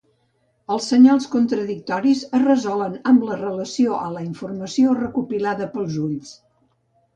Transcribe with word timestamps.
Els 0.75 0.85
senyals 0.93 1.27
contradictoris 1.35 2.23
es 2.39 2.45
resolen 2.45 2.97
amb 3.13 3.29
relació 3.43 4.01
a 4.07 4.09
la 4.17 4.25
informació 4.31 4.99
recopilada 5.03 5.71
pels 5.79 6.03
ulls. 6.09 6.35